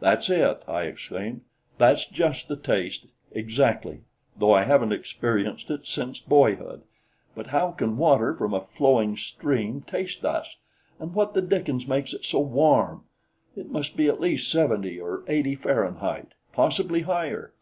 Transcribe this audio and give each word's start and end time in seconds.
"That's 0.00 0.28
it," 0.28 0.64
I 0.66 0.86
exclaimed," 0.86 1.42
that's 1.78 2.04
just 2.04 2.48
the 2.48 2.56
taste 2.56 3.06
exactly, 3.30 4.00
though 4.36 4.52
I 4.52 4.64
haven't 4.64 4.90
experienced 4.90 5.70
it 5.70 5.86
since 5.86 6.18
boyhood; 6.18 6.82
but 7.36 7.46
how 7.54 7.70
can 7.70 7.96
water 7.96 8.34
from 8.34 8.52
a 8.54 8.60
flowing 8.60 9.16
stream, 9.16 9.82
taste 9.82 10.20
thus, 10.22 10.56
and 10.98 11.14
what 11.14 11.32
the 11.34 11.42
dickens 11.42 11.86
makes 11.86 12.12
it 12.12 12.24
so 12.24 12.40
warm? 12.40 13.04
It 13.54 13.70
must 13.70 13.96
be 13.96 14.08
at 14.08 14.20
least 14.20 14.50
70 14.50 14.98
or 14.98 15.22
80 15.28 15.54
Fahrenheit, 15.54 16.34
possibly 16.52 17.02
higher." 17.02 17.54